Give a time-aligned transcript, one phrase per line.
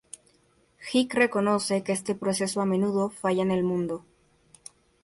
[0.91, 4.03] Hick reconoce que este proceso a menudo falla en el mundo.